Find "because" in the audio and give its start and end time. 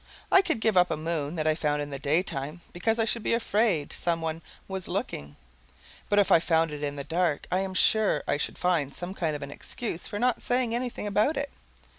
2.73-2.97